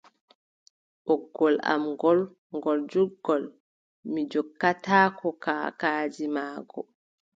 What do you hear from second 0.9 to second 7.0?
Ɓoggol am ngool, ngol juutngol, Mi jokkataako kaakaadi maagol.